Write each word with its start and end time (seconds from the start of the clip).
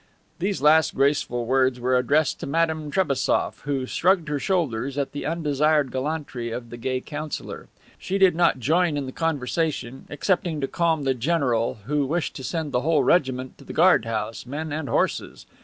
]These 0.39 0.63
last 0.63 0.95
graceful 0.95 1.45
words 1.45 1.79
were 1.79 1.95
addressed 1.95 2.39
to 2.39 2.47
Madame 2.47 2.89
Trebassof, 2.89 3.59
who 3.65 3.85
shrugged 3.85 4.29
her 4.29 4.39
shoulders 4.39 4.97
at 4.97 5.11
the 5.11 5.27
undesired 5.27 5.91
gallantry 5.91 6.49
of 6.49 6.71
the 6.71 6.77
gay 6.77 7.01
Councilor. 7.01 7.67
She 7.99 8.17
did 8.17 8.33
not 8.33 8.57
join 8.57 8.97
in 8.97 9.05
the 9.05 9.11
conversation, 9.11 10.07
excepting 10.09 10.59
to 10.59 10.67
calm 10.67 11.03
the 11.03 11.13
general, 11.13 11.81
who 11.85 12.07
wished 12.07 12.33
to 12.37 12.43
send 12.43 12.71
the 12.71 12.81
whole 12.81 13.03
regiment 13.03 13.59
to 13.59 13.63
the 13.63 13.73
guard 13.73 14.05
house, 14.05 14.47
men 14.47 14.71
and 14.71 14.89
horses. 14.89 15.45